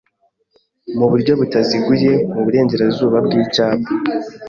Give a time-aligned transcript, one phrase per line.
[0.97, 3.89] mu buryo butaziguye mu Burengerazuba bw'Icyapa